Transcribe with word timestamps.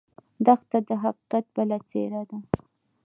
دښته 0.45 0.77
د 0.87 0.89
حقیقت 1.03 1.45
بله 1.55 1.77
څېره 1.89 2.21
ده. 2.29 2.37